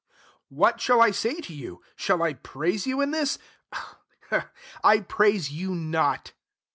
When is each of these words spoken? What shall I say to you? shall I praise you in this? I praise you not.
What 0.49 0.81
shall 0.81 0.99
I 0.99 1.11
say 1.11 1.41
to 1.41 1.53
you? 1.53 1.83
shall 1.95 2.23
I 2.23 2.33
praise 2.33 2.87
you 2.87 3.01
in 3.01 3.11
this? 3.11 3.37
I 4.83 5.01
praise 5.01 5.51
you 5.51 5.75
not. 5.75 6.31